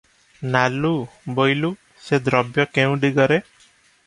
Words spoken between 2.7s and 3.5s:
କେଉଁ ଦିଗରେ?